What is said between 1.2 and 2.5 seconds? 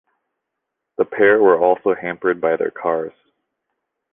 were also hampered